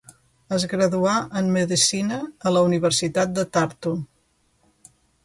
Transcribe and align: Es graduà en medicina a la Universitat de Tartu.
Es 0.55 0.63
graduà 0.69 1.17
en 1.41 1.51
medicina 1.57 2.17
a 2.45 2.53
la 2.55 2.63
Universitat 2.71 3.37
de 3.37 3.45
Tartu. 3.59 3.93